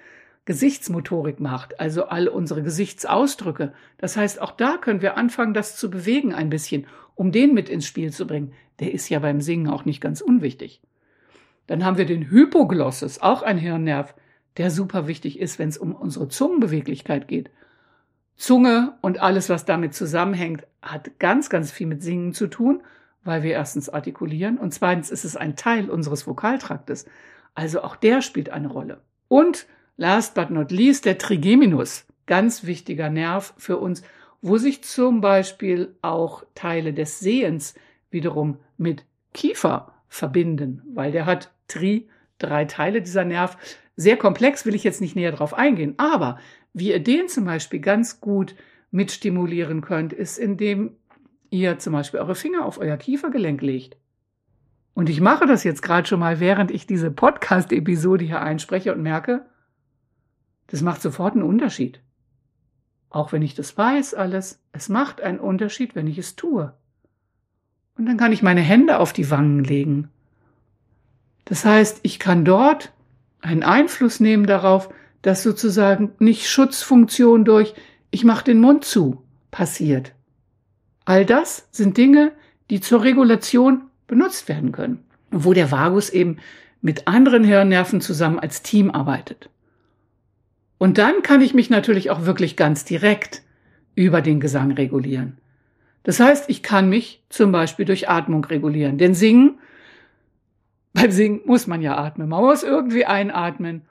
Gesichtsmotorik 0.45 1.39
macht, 1.39 1.79
also 1.79 2.05
all 2.05 2.27
unsere 2.27 2.63
Gesichtsausdrücke. 2.63 3.73
Das 3.97 4.17
heißt, 4.17 4.41
auch 4.41 4.51
da 4.51 4.77
können 4.77 5.01
wir 5.01 5.15
anfangen, 5.17 5.53
das 5.53 5.75
zu 5.75 5.91
bewegen 5.91 6.33
ein 6.33 6.49
bisschen, 6.49 6.88
um 7.13 7.31
den 7.31 7.53
mit 7.53 7.69
ins 7.69 7.85
Spiel 7.85 8.11
zu 8.11 8.25
bringen. 8.25 8.53
Der 8.79 8.93
ist 8.93 9.09
ja 9.09 9.19
beim 9.19 9.41
Singen 9.41 9.67
auch 9.67 9.85
nicht 9.85 10.01
ganz 10.01 10.21
unwichtig. 10.21 10.81
Dann 11.67 11.85
haben 11.85 11.97
wir 11.97 12.05
den 12.05 12.31
Hypoglossus, 12.31 13.19
auch 13.19 13.43
ein 13.43 13.59
Hirnnerv, 13.59 14.15
der 14.57 14.71
super 14.71 15.07
wichtig 15.07 15.39
ist, 15.39 15.59
wenn 15.59 15.69
es 15.69 15.77
um 15.77 15.93
unsere 15.93 16.29
Zungenbeweglichkeit 16.29 17.27
geht. 17.27 17.51
Zunge 18.35 18.97
und 19.01 19.21
alles, 19.21 19.49
was 19.49 19.65
damit 19.65 19.93
zusammenhängt, 19.93 20.65
hat 20.81 21.19
ganz, 21.19 21.49
ganz 21.49 21.71
viel 21.71 21.85
mit 21.85 22.01
Singen 22.01 22.33
zu 22.33 22.47
tun, 22.47 22.81
weil 23.23 23.43
wir 23.43 23.51
erstens 23.51 23.89
artikulieren 23.89 24.57
und 24.57 24.73
zweitens 24.73 25.09
ist 25.09 25.25
es 25.25 25.35
ein 25.35 25.55
Teil 25.55 25.89
unseres 25.89 26.25
Vokaltraktes. 26.25 27.05
Also 27.53 27.81
auch 27.81 27.95
der 27.95 28.21
spielt 28.21 28.49
eine 28.49 28.69
Rolle. 28.69 29.01
Und 29.27 29.67
last 29.97 30.33
but 30.35 30.49
not 30.49 30.71
least 30.71 31.05
der 31.05 31.17
Trigeminus, 31.17 32.05
ganz 32.25 32.63
wichtiger 32.65 33.09
Nerv 33.09 33.53
für 33.57 33.77
uns, 33.77 34.01
wo 34.41 34.57
sich 34.57 34.83
zum 34.83 35.21
Beispiel 35.21 35.95
auch 36.01 36.43
Teile 36.55 36.93
des 36.93 37.19
Sehens 37.19 37.75
wiederum 38.09 38.57
mit 38.77 39.05
Kiefer 39.33 39.93
verbinden, 40.07 40.81
weil 40.93 41.11
der 41.11 41.25
hat 41.25 41.51
Tri, 41.67 42.09
drei 42.39 42.65
Teile 42.65 43.01
dieser 43.01 43.25
Nerv. 43.25 43.57
Sehr 43.95 44.17
komplex, 44.17 44.65
will 44.65 44.75
ich 44.75 44.83
jetzt 44.83 45.01
nicht 45.01 45.15
näher 45.15 45.33
drauf 45.33 45.53
eingehen, 45.53 45.95
aber 45.97 46.39
wie 46.73 46.91
ihr 46.91 47.03
den 47.03 47.27
zum 47.27 47.45
Beispiel 47.45 47.79
ganz 47.79 48.21
gut 48.21 48.55
mitstimulieren 48.91 49.81
könnt, 49.81 50.13
ist, 50.13 50.38
indem 50.38 50.95
ihr 51.50 51.79
zum 51.79 51.94
Beispiel 51.94 52.20
eure 52.20 52.36
Finger 52.36 52.65
auf 52.65 52.77
euer 52.77 52.98
Kiefergelenk 52.98 53.62
legt. 53.62 53.98
Und 54.94 55.10
ich 55.10 55.22
mache 55.22 55.46
das 55.46 55.63
jetzt 55.63 55.82
gerade 55.82 56.08
schon 56.08 56.20
mal, 56.20 56.39
während 56.39 56.72
ich 56.72 56.86
diese 56.86 57.12
Podcast-Episode 57.12 58.25
hier 58.25 58.41
einspreche 58.41 58.94
und 58.94 59.01
merke, 59.01 59.46
das 60.68 60.82
macht 60.82 61.01
sofort 61.01 61.34
einen 61.34 61.44
Unterschied. 61.44 62.01
Auch 63.10 63.32
wenn 63.32 63.41
ich 63.41 63.56
das 63.56 63.77
weiß 63.77 64.13
alles, 64.13 64.62
es 64.72 64.89
macht 64.89 65.22
einen 65.22 65.39
Unterschied, 65.39 65.96
wenn 65.96 66.08
ich 66.08 66.18
es 66.18 66.36
tue. 66.36 66.74
Und 67.98 68.06
dann 68.06 68.18
kann 68.18 68.32
ich 68.32 68.44
meine 68.44 68.62
Hände 68.62 69.00
auf 69.00 69.13
die 69.13 69.32
Wangen 69.32 69.63
legen. 69.63 70.10
Das 71.46 71.65
heißt, 71.65 72.01
ich 72.03 72.20
kann 72.20 72.46
dort 72.46 72.94
einen 73.41 73.63
Einfluss 73.63 74.20
nehmen 74.20 74.46
darauf, 74.46 74.89
dass 75.22 75.44
sozusagen 75.44 76.12
nicht 76.20 76.48
Schutzfunktion 76.48 77.46
durch 77.46 77.74
ich 78.12 78.24
mache 78.24 78.46
den 78.46 78.60
Mund 78.60 78.86
zu 78.86 79.24
passiert. 79.51 80.13
All 81.09 81.25
das 81.25 81.67
sind 81.71 81.97
Dinge, 81.97 82.33
die 82.69 82.81
zur 82.81 83.01
Regulation 83.01 83.81
benutzt 84.05 84.47
werden 84.47 84.71
können, 84.71 85.03
wo 85.31 85.53
der 85.53 85.71
Vagus 85.71 86.11
eben 86.11 86.37
mit 86.81 87.07
anderen 87.07 87.43
Hirnnerven 87.43 87.99
zusammen 87.99 88.37
als 88.37 88.61
Team 88.61 88.91
arbeitet. 88.91 89.49
Und 90.77 90.99
dann 90.99 91.23
kann 91.23 91.41
ich 91.41 91.55
mich 91.55 91.71
natürlich 91.71 92.11
auch 92.11 92.27
wirklich 92.27 92.55
ganz 92.55 92.85
direkt 92.85 93.41
über 93.95 94.21
den 94.21 94.39
Gesang 94.39 94.71
regulieren. 94.73 95.39
Das 96.03 96.19
heißt, 96.19 96.47
ich 96.47 96.61
kann 96.61 96.89
mich 96.89 97.23
zum 97.29 97.51
Beispiel 97.51 97.85
durch 97.85 98.07
Atmung 98.07 98.45
regulieren. 98.45 98.99
Denn 98.99 99.15
Singen, 99.15 99.57
beim 100.93 101.09
Singen 101.09 101.41
muss 101.43 101.65
man 101.65 101.81
ja 101.81 101.97
atmen. 101.97 102.29
Man 102.29 102.43
muss 102.43 102.61
irgendwie 102.61 103.05
einatmen 103.05 103.81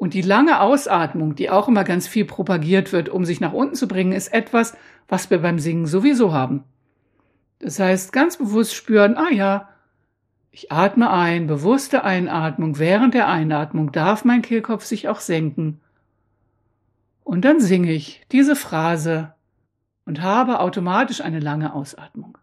und 0.00 0.14
die 0.14 0.22
lange 0.22 0.62
Ausatmung, 0.62 1.34
die 1.34 1.50
auch 1.50 1.68
immer 1.68 1.84
ganz 1.84 2.08
viel 2.08 2.24
propagiert 2.24 2.90
wird, 2.90 3.10
um 3.10 3.26
sich 3.26 3.38
nach 3.38 3.52
unten 3.52 3.74
zu 3.74 3.86
bringen, 3.86 4.12
ist 4.12 4.32
etwas, 4.32 4.74
was 5.08 5.28
wir 5.28 5.42
beim 5.42 5.58
Singen 5.58 5.84
sowieso 5.84 6.32
haben. 6.32 6.64
Das 7.58 7.78
heißt, 7.78 8.10
ganz 8.10 8.38
bewusst 8.38 8.74
spüren, 8.74 9.18
ah 9.18 9.30
ja, 9.30 9.68
ich 10.52 10.72
atme 10.72 11.10
ein, 11.10 11.46
bewusste 11.46 12.02
Einatmung. 12.02 12.78
Während 12.78 13.12
der 13.12 13.28
Einatmung 13.28 13.92
darf 13.92 14.24
mein 14.24 14.40
Kehlkopf 14.40 14.86
sich 14.86 15.06
auch 15.10 15.20
senken. 15.20 15.82
Und 17.22 17.44
dann 17.44 17.60
singe 17.60 17.92
ich 17.92 18.22
diese 18.32 18.56
Phrase 18.56 19.34
und 20.06 20.22
habe 20.22 20.60
automatisch 20.60 21.20
eine 21.20 21.40
lange 21.40 21.74
Ausatmung. 21.74 22.38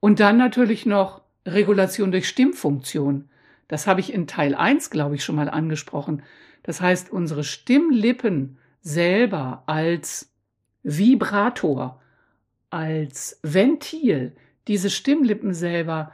Und 0.00 0.18
dann 0.18 0.38
natürlich 0.38 0.86
noch 0.86 1.20
Regulation 1.46 2.10
durch 2.10 2.28
Stimmfunktion. 2.28 3.29
Das 3.70 3.86
habe 3.86 4.00
ich 4.00 4.12
in 4.12 4.26
Teil 4.26 4.56
1, 4.56 4.90
glaube 4.90 5.14
ich, 5.14 5.22
schon 5.22 5.36
mal 5.36 5.48
angesprochen. 5.48 6.24
Das 6.64 6.80
heißt, 6.80 7.12
unsere 7.12 7.44
Stimmlippen 7.44 8.58
selber 8.80 9.62
als 9.66 10.34
Vibrator, 10.82 12.02
als 12.70 13.38
Ventil, 13.44 14.34
diese 14.66 14.90
Stimmlippen 14.90 15.54
selber 15.54 16.12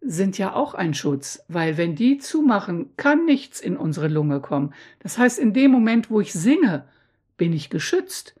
sind 0.00 0.38
ja 0.38 0.54
auch 0.54 0.74
ein 0.74 0.92
Schutz, 0.92 1.44
weil 1.46 1.76
wenn 1.76 1.94
die 1.94 2.18
zumachen, 2.18 2.90
kann 2.96 3.26
nichts 3.26 3.60
in 3.60 3.76
unsere 3.76 4.08
Lunge 4.08 4.40
kommen. 4.40 4.74
Das 4.98 5.18
heißt, 5.18 5.38
in 5.38 5.52
dem 5.52 5.70
Moment, 5.70 6.10
wo 6.10 6.20
ich 6.20 6.32
singe, 6.32 6.88
bin 7.36 7.52
ich 7.52 7.70
geschützt. 7.70 8.34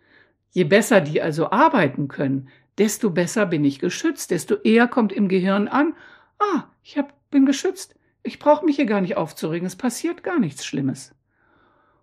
Je 0.50 0.64
besser 0.64 1.00
die 1.00 1.22
also 1.22 1.52
arbeiten 1.52 2.08
können, 2.08 2.48
desto 2.76 3.10
besser 3.10 3.46
bin 3.46 3.64
ich 3.64 3.78
geschützt, 3.78 4.32
desto 4.32 4.56
eher 4.56 4.88
kommt 4.88 5.12
im 5.12 5.28
Gehirn 5.28 5.68
an, 5.68 5.94
ah, 6.40 6.64
ich 6.82 6.98
hab, 6.98 7.12
bin 7.30 7.46
geschützt, 7.46 7.94
ich 8.28 8.38
brauche 8.38 8.64
mich 8.64 8.76
hier 8.76 8.86
gar 8.86 9.00
nicht 9.00 9.16
aufzuregen, 9.16 9.66
es 9.66 9.76
passiert 9.76 10.22
gar 10.22 10.38
nichts 10.38 10.64
Schlimmes. 10.64 11.14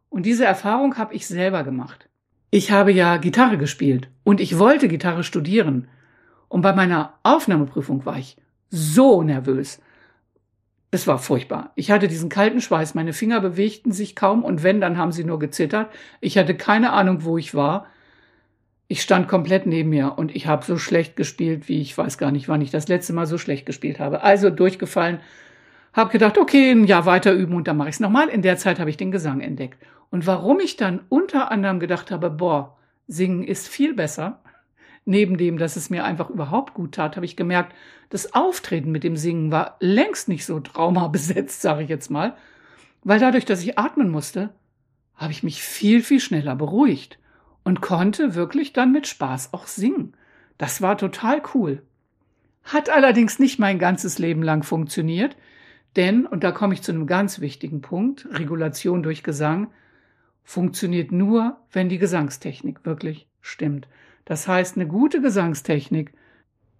Und 0.10 0.26
diese 0.26 0.46
Erfahrung 0.46 0.98
habe 0.98 1.14
ich 1.14 1.28
selber 1.28 1.64
gemacht. 1.64 2.10
Ich 2.52 2.72
habe 2.72 2.92
ja 2.92 3.18
Gitarre 3.18 3.58
gespielt 3.58 4.10
und 4.24 4.42
ich 4.42 4.58
wollte 4.58 4.88
Gitarre 4.88 5.24
studieren. 5.24 5.88
Und 6.48 6.62
bei 6.62 6.74
meiner 6.74 7.14
Aufnahmeprüfung 7.24 8.06
war 8.06 8.18
ich 8.18 8.38
so 8.70 9.24
nervös. 9.24 9.82
Es 10.92 11.08
war 11.08 11.20
furchtbar. 11.20 11.74
Ich 11.76 11.92
hatte 11.92 12.08
diesen 12.08 12.30
kalten 12.30 12.62
Schweiß, 12.62 12.96
meine 12.96 13.12
Finger 13.12 13.42
bewegten 13.42 13.92
sich 13.92 14.16
kaum 14.16 14.44
und 14.44 14.64
wenn, 14.64 14.80
dann 14.80 14.98
haben 14.98 15.12
sie 15.12 15.26
nur 15.26 15.40
gezittert. 15.40 15.92
Ich 16.22 16.38
hatte 16.38 16.56
keine 16.56 16.94
Ahnung, 16.94 17.26
wo 17.26 17.38
ich 17.38 17.54
war. 17.54 17.88
Ich 18.88 19.02
stand 19.02 19.28
komplett 19.28 19.66
neben 19.66 19.90
mir 19.90 20.18
und 20.18 20.34
ich 20.34 20.48
habe 20.48 20.64
so 20.64 20.78
schlecht 20.78 21.16
gespielt, 21.16 21.68
wie 21.68 21.82
ich 21.82 21.98
weiß 21.98 22.18
gar 22.18 22.32
nicht, 22.32 22.48
wann 22.48 22.62
ich 22.62 22.72
das 22.72 22.88
letzte 22.88 23.14
Mal 23.14 23.26
so 23.26 23.38
schlecht 23.38 23.66
gespielt 23.66 24.00
habe. 24.00 24.22
Also 24.24 24.50
durchgefallen, 24.50 25.20
habe 25.96 26.12
gedacht, 26.12 26.38
okay, 26.38 26.72
ein 26.72 26.84
Jahr 26.84 27.06
weiter 27.06 27.34
üben 27.34 27.56
und 27.56 27.68
dann 27.68 27.78
mache 27.78 27.90
ich 27.90 27.96
es 27.96 28.00
nochmal. 28.00 28.28
In 28.28 28.42
der 28.42 28.58
Zeit 28.58 28.80
habe 28.80 28.90
ich 28.90 28.98
den 28.98 29.12
Gesang 29.12 29.40
entdeckt. 29.40 29.80
Und 30.12 30.28
warum 30.28 30.60
ich 30.60 30.76
dann 30.76 31.02
unter 31.10 31.52
anderem 31.52 31.80
gedacht 31.80 32.12
habe, 32.12 32.30
boah, 32.30 32.78
singen 33.08 33.44
ist 33.44 33.68
viel 33.68 33.94
besser, 33.94 34.42
neben 35.06 35.38
dem, 35.38 35.58
dass 35.58 35.76
es 35.76 35.90
mir 35.90 36.04
einfach 36.04 36.30
überhaupt 36.30 36.74
gut 36.74 36.94
tat, 36.96 37.16
habe 37.16 37.26
ich 37.26 37.38
gemerkt, 37.38 37.74
das 38.10 38.34
Auftreten 38.34 38.92
mit 38.92 39.04
dem 39.04 39.16
Singen 39.16 39.52
war 39.52 39.78
längst 39.80 40.28
nicht 40.28 40.46
so 40.46 40.60
traumabesetzt, 40.60 41.62
sage 41.62 41.84
ich 41.84 41.90
jetzt 41.90 42.10
mal, 42.10 42.36
weil 43.04 43.20
dadurch, 43.20 43.46
dass 43.46 43.64
ich 43.64 43.78
atmen 43.78 44.10
musste, 44.10 44.50
habe 45.16 45.32
ich 45.32 45.44
mich 45.44 45.62
viel, 45.62 46.04
viel 46.04 46.20
schneller 46.20 46.56
beruhigt 46.56 47.20
und 47.64 47.82
konnte 47.82 48.36
wirklich 48.36 48.74
dann 48.74 48.92
mit 48.92 49.08
Spaß 49.08 49.54
auch 49.54 49.68
singen. 49.68 50.14
Das 50.58 50.82
war 50.82 50.98
total 50.98 51.42
cool. 51.54 51.82
Hat 52.64 52.90
allerdings 52.90 53.40
nicht 53.40 53.60
mein 53.60 53.80
ganzes 53.80 54.18
Leben 54.18 54.44
lang 54.44 54.64
funktioniert. 54.64 55.36
Denn, 55.96 56.26
und 56.26 56.44
da 56.44 56.52
komme 56.52 56.74
ich 56.74 56.82
zu 56.82 56.92
einem 56.92 57.08
ganz 57.08 57.40
wichtigen 57.40 57.82
Punkt, 57.82 58.28
Regulation 58.32 59.04
durch 59.04 59.24
Gesang 59.24 59.68
funktioniert 60.44 61.12
nur, 61.12 61.58
wenn 61.72 61.90
die 61.90 61.98
Gesangstechnik 61.98 62.86
wirklich 62.86 63.28
stimmt. 63.42 63.88
Das 64.26 64.48
heißt, 64.48 64.76
eine 64.76 64.88
gute 64.88 65.22
Gesangstechnik, 65.22 66.14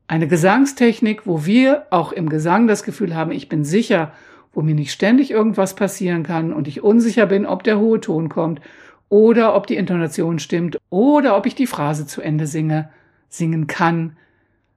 eine 0.08 0.28
Gesangstechnik, 0.28 1.26
wo 1.26 1.46
wir 1.46 1.88
auch 1.90 2.12
im 2.12 2.30
Gesang 2.30 2.68
das 2.68 2.84
Gefühl 2.84 3.16
haben, 3.16 3.32
ich 3.32 3.50
bin 3.50 3.64
sicher, 3.64 4.12
wo 4.54 4.62
mir 4.62 4.76
nicht 4.76 4.92
ständig 4.92 5.32
irgendwas 5.32 5.76
passieren 5.76 6.24
kann 6.24 6.54
und 6.54 6.68
ich 6.68 6.82
unsicher 6.82 7.26
bin, 7.26 7.46
ob 7.46 7.64
der 7.64 7.80
hohe 7.80 8.00
Ton 8.00 8.30
kommt 8.30 8.62
oder 9.10 9.56
ob 9.56 9.68
die 9.68 9.76
Intonation 9.76 10.40
stimmt 10.40 10.78
oder 10.90 11.38
ob 11.38 11.46
ich 11.46 11.56
die 11.56 11.68
Phrase 11.68 12.06
zu 12.08 12.22
Ende 12.22 12.48
singe, 12.48 12.90
singen 13.30 13.68
kann. 13.68 14.16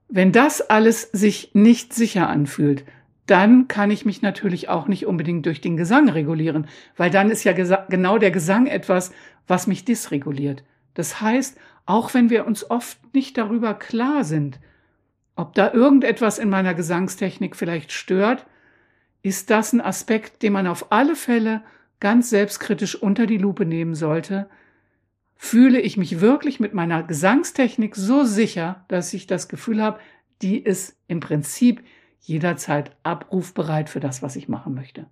Wenn 0.09 0.33
das 0.33 0.63
alles 0.63 1.03
sich 1.13 1.51
nicht 1.55 1.93
sicher 1.93 2.29
anfühlt, 2.29 2.85
dann 3.29 3.69
kann 3.69 3.91
ich 3.91 4.07
mich 4.07 4.23
natürlich 4.23 4.69
auch 4.71 4.89
nicht 4.89 5.07
unbedingt 5.07 5.45
durch 5.45 5.61
den 5.61 5.77
Gesang 5.77 6.09
regulieren, 6.09 6.67
weil 6.97 7.11
dann 7.11 7.31
ist 7.31 7.45
ja 7.45 7.53
genau 7.53 8.19
der 8.19 8.31
Gesang 8.31 8.67
etwas, 8.67 9.13
was 9.47 9.67
mich 9.67 9.85
dysreguliert. 9.85 10.65
Das 10.95 11.21
heißt, 11.21 11.59
auch 11.85 12.15
wenn 12.15 12.31
wir 12.31 12.47
uns 12.47 12.71
oft 12.71 12.99
nicht 13.15 13.37
darüber 13.37 13.75
klar 13.75 14.25
sind, 14.25 14.59
ob 15.37 15.55
da 15.55 15.73
irgendetwas 15.73 16.39
in 16.39 16.49
meiner 16.49 16.75
Gesangstechnik 16.75 17.55
vielleicht 17.55 17.93
stört, 17.93 18.47
ist 19.23 19.51
das 19.51 19.75
ein 19.75 19.83
Aspekt, 19.83 20.43
den 20.43 20.55
man 20.55 20.67
auf 20.67 20.91
alle 20.91 21.15
Fälle 21.15 21.63
ganz 22.01 22.31
selbstkritisch 22.31 22.97
unter 22.97 23.27
die 23.27 23.39
Lupe 23.39 23.67
nehmen 23.67 23.95
sollte. 23.95 24.49
Fühle 25.37 25.81
ich 25.81 25.99
mich 25.99 26.21
wirklich 26.21 26.61
mit 26.61 26.73
meiner 26.73 27.03
Gesangstechnik 27.03 27.95
so 27.95 28.25
sicher, 28.25 28.85
dass 28.89 29.13
ich 29.13 29.27
das 29.27 29.49
Gefühl 29.49 29.83
habe, 29.83 30.01
die 30.41 30.59
ist 30.59 30.97
im 31.09 31.21
Prinzip 31.21 31.83
jederzeit 32.21 32.91
abrufbereit 33.03 33.89
für 33.89 34.01
das, 34.01 34.23
was 34.23 34.37
ich 34.37 34.49
machen 34.49 34.75
möchte. 34.75 35.07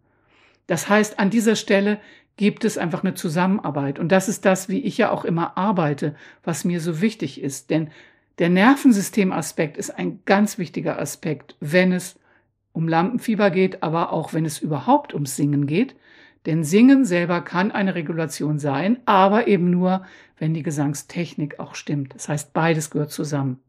Das 0.66 0.88
heißt, 0.88 1.18
an 1.18 1.30
dieser 1.30 1.56
Stelle 1.56 1.98
gibt 2.36 2.64
es 2.64 2.76
einfach 2.78 3.02
eine 3.02 3.14
Zusammenarbeit. 3.14 3.98
Und 3.98 4.12
das 4.12 4.28
ist 4.28 4.44
das, 4.44 4.68
wie 4.68 4.80
ich 4.80 4.98
ja 4.98 5.10
auch 5.10 5.25
immer 5.25 5.56
arbeite, 5.56 6.14
was 6.44 6.64
mir 6.64 6.80
so 6.80 7.00
wichtig 7.00 7.40
ist. 7.40 7.70
Denn 7.70 7.90
der 8.38 8.50
Nervensystemaspekt 8.50 9.76
ist 9.76 9.90
ein 9.90 10.20
ganz 10.26 10.58
wichtiger 10.58 10.98
Aspekt, 11.00 11.56
wenn 11.60 11.92
es 11.92 12.18
um 12.72 12.88
Lampenfieber 12.88 13.50
geht, 13.50 13.82
aber 13.82 14.12
auch 14.12 14.34
wenn 14.34 14.44
es 14.44 14.58
überhaupt 14.58 15.14
ums 15.14 15.36
Singen 15.36 15.66
geht. 15.66 15.96
Denn 16.44 16.62
Singen 16.62 17.04
selber 17.04 17.40
kann 17.40 17.72
eine 17.72 17.94
Regulation 17.94 18.58
sein, 18.58 18.98
aber 19.06 19.48
eben 19.48 19.70
nur, 19.70 20.04
wenn 20.38 20.52
die 20.52 20.62
Gesangstechnik 20.62 21.58
auch 21.58 21.75
stimmt. 21.75 22.14
Das 22.14 22.28
heißt, 22.28 22.52
beides 22.52 22.90
gehört 22.90 23.10
zusammen. 23.10 23.60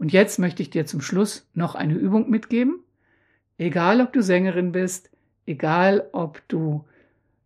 Und 0.00 0.12
jetzt 0.12 0.38
möchte 0.38 0.62
ich 0.62 0.70
dir 0.70 0.86
zum 0.86 1.02
Schluss 1.02 1.46
noch 1.52 1.74
eine 1.74 1.92
Übung 1.92 2.30
mitgeben. 2.30 2.80
Egal, 3.58 4.00
ob 4.00 4.14
du 4.14 4.22
Sängerin 4.22 4.72
bist, 4.72 5.10
egal, 5.44 6.08
ob 6.12 6.40
du 6.48 6.86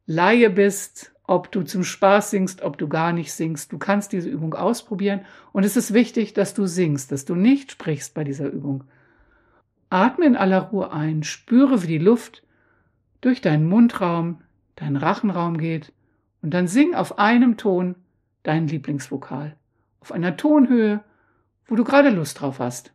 Laie 0.07 0.51
bist, 0.51 1.13
ob 1.27 1.51
du 1.51 1.63
zum 1.63 1.83
Spaß 1.83 2.31
singst, 2.31 2.63
ob 2.63 2.79
du 2.79 2.89
gar 2.89 3.13
nicht 3.13 3.33
singst, 3.33 3.73
du 3.73 3.79
kannst 3.79 4.13
diese 4.13 4.29
Übung 4.29 4.55
ausprobieren. 4.55 5.23
Und 5.51 5.65
es 5.65 5.77
ist 5.77 5.95
wichtig, 5.95 6.33
dass 6.33 6.55
du 6.55 6.67
singst, 6.67 7.11
dass 7.11 7.25
du 7.25 7.35
nicht 7.35 7.73
sprichst 7.73 8.15
bei 8.15 8.23
dieser 8.23 8.47
Übung. 8.47 8.85
Atme 9.91 10.25
in 10.25 10.37
aller 10.37 10.61
Ruhe 10.61 10.93
ein, 10.93 11.25
spüre, 11.25 11.83
wie 11.83 11.89
die 11.89 11.99
Luft 11.99 12.45
durch 13.21 13.41
deinen 13.41 13.67
Mundraum, 13.67 14.43
deinen 14.77 14.97
Rachenraum 14.97 15.59
geht 15.59 15.93
und 16.41 16.55
dann 16.55 16.69
sing 16.69 16.95
auf 16.95 17.19
einem 17.19 17.57
Ton 17.57 17.97
deinen 18.45 18.69
Lieblingsvokal, 18.69 19.57
auf 19.99 20.13
einer 20.13 20.37
Tonhöhe, 20.37 21.03
wo 21.67 21.77
du 21.77 21.85
gerade 21.85 22.11
Lust 22.11 22.41
drauf 22.41 22.59
hast. 22.59 22.93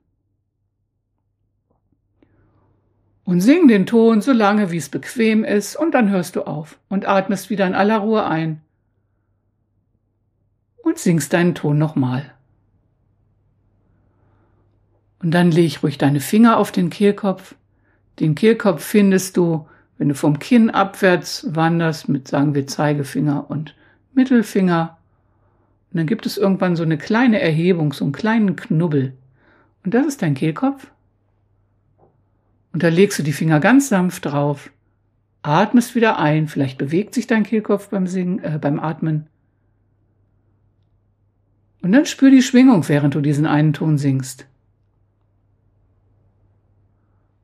Und 3.24 3.42
sing 3.42 3.68
den 3.68 3.86
Ton 3.86 4.22
so 4.22 4.32
lange, 4.32 4.72
wie 4.72 4.78
es 4.78 4.90
bequem 4.90 5.44
ist, 5.44 5.76
und 5.76 5.94
dann 5.94 6.10
hörst 6.10 6.36
du 6.36 6.44
auf 6.44 6.80
und 6.90 7.08
atmest 7.08 7.50
wieder 7.50 7.68
in 7.68 7.76
aller 7.76 7.98
Ruhe 7.98 8.26
ein. 8.26 8.62
Und 10.78 10.98
singst 10.98 11.34
deinen 11.34 11.54
Ton 11.54 11.78
nochmal. 11.78 12.34
Und 15.22 15.32
dann 15.32 15.52
leg 15.52 15.84
ruhig 15.84 15.98
deine 15.98 16.22
Finger 16.22 16.58
auf 16.58 16.72
den 16.72 16.90
Kehlkopf. 16.90 17.56
Den 18.20 18.36
Kehlkopf 18.36 18.84
findest 18.84 19.38
du, 19.38 19.68
wenn 19.98 20.10
du 20.10 20.16
vom 20.16 20.40
Kinn 20.40 20.70
abwärts 20.70 21.46
wanderst, 21.50 22.10
mit 22.10 22.28
sagen 22.28 22.56
wir 22.56 22.68
Zeigefinger 22.68 23.50
und 23.50 23.76
Mittelfinger. 24.14 24.98
Und 25.92 25.98
dann 25.98 26.08
gibt 26.08 26.26
es 26.26 26.38
irgendwann 26.38 26.76
so 26.76 26.84
eine 26.84 26.98
kleine 26.98 27.40
Erhebung, 27.40 27.94
so 27.94 28.06
einen 28.06 28.12
kleinen 28.12 28.56
Knubbel. 28.56 29.14
Und 29.84 29.94
das 29.94 30.06
ist 30.06 30.22
dein 30.22 30.36
Kehlkopf. 30.36 30.92
Und 32.72 32.84
da 32.84 32.90
legst 32.90 33.18
du 33.18 33.24
die 33.24 33.34
Finger 33.34 33.60
ganz 33.60 33.90
sanft 33.90 34.26
drauf, 34.26 34.72
atmest 35.42 35.96
wieder 35.96 36.20
ein, 36.20 36.48
vielleicht 36.48 36.78
bewegt 36.78 37.16
sich 37.16 37.26
dein 37.26 37.44
Kehlkopf 37.44 37.90
beim 37.90 38.06
Singen, 38.06 38.44
äh, 38.44 38.60
beim 38.62 38.80
Atmen. 38.80 39.28
Und 41.82 41.94
dann 41.94 42.06
spür 42.06 42.30
die 42.30 42.44
Schwingung, 42.44 42.88
während 42.88 43.16
du 43.16 43.22
diesen 43.22 43.46
einen 43.46 43.74
Ton 43.74 43.98
singst. 43.98 44.46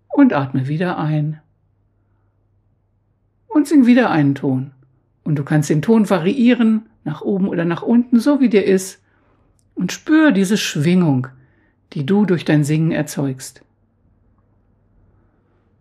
Und 0.09 0.33
atme 0.33 0.67
wieder 0.67 0.97
ein. 0.97 1.41
Und 3.47 3.67
sing 3.67 3.85
wieder 3.85 4.11
einen 4.11 4.35
Ton. 4.35 4.71
Und 5.23 5.37
du 5.37 5.43
kannst 5.43 5.69
den 5.69 5.81
Ton 5.81 6.09
variieren, 6.09 6.87
nach 7.05 7.21
oben 7.21 7.47
oder 7.47 7.63
nach 7.63 7.83
unten, 7.83 8.19
so 8.19 8.41
wie 8.41 8.49
dir 8.49 8.65
ist. 8.65 9.01
Und 9.75 9.93
spür 9.93 10.31
diese 10.31 10.57
Schwingung, 10.57 11.27
die 11.93 12.05
du 12.05 12.25
durch 12.25 12.43
dein 12.43 12.63
Singen 12.63 12.91
erzeugst. 12.91 13.63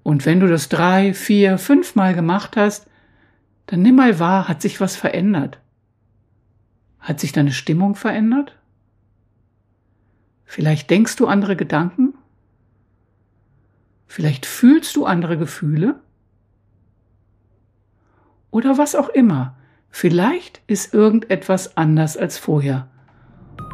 Und 0.03 0.27
wenn 0.27 0.39
du 0.39 0.47
das 0.47 0.69
drei, 0.69 1.15
vier, 1.15 1.59
fünfmal 1.59 2.15
gemacht 2.15 2.57
hast, 2.57 2.87
dann 3.67 3.83
nimm 3.83 3.97
mal 3.97 4.19
wahr, 4.19 4.47
hat 4.47 4.61
sich 4.61 4.81
was 4.81 4.97
verändert? 4.97 5.59
Hat 7.01 7.21
sich 7.21 7.33
deine 7.33 7.53
Stimmung 7.53 7.95
verändert? 7.95 8.57
Vielleicht 10.45 10.91
denkst 10.91 11.17
du 11.17 11.27
andere 11.27 11.57
Gedanken? 11.57 12.15
Vielleicht 14.07 14.45
fühlst 14.45 14.95
du 14.95 15.07
andere 15.07 15.39
Gefühle? 15.39 16.01
Oder 18.51 18.77
was 18.77 18.95
auch 18.95 19.09
immer. 19.09 19.57
Vielleicht 19.97 20.61
ist 20.67 20.93
irgendetwas 20.93 21.77
anders 21.77 22.17
als 22.17 22.37
vorher. 22.37 22.89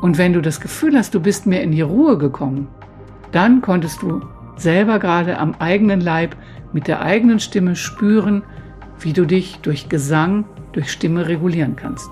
Und 0.03 0.19
wenn 0.19 0.35
du 0.35 0.43
das 0.43 0.61
Gefühl 0.61 0.95
hast, 0.95 1.15
du 1.15 1.21
bist 1.21 1.47
mehr 1.47 1.63
in 1.63 1.73
die 1.73 1.81
Ruhe 1.81 2.19
gekommen, 2.19 2.69
dann 3.33 3.63
konntest 3.63 4.03
du 4.03 4.21
selber 4.55 4.99
gerade 4.99 5.39
am 5.39 5.55
eigenen 5.55 6.03
Leib 6.03 6.37
mit 6.75 6.89
der 6.89 7.01
eigenen 7.01 7.41
Stimme 7.41 7.75
spüren, 7.75 8.43
wie 8.99 9.15
du 9.15 9.25
dich 9.25 9.61
durch 9.63 9.89
Gesang, 9.89 10.45
durch 10.73 10.93
Stimme 10.93 11.27
regulieren 11.27 11.75
kannst. 11.75 12.11